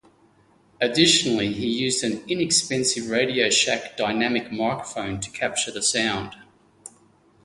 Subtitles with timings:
[0.81, 6.33] Additionally he used an inexpensive Radioshack dynamic microphone to capture the sound.